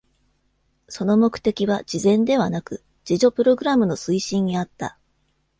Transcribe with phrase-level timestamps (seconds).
[0.89, 4.97] その目的は慈善ではなく、自助プログラムの推進にあった。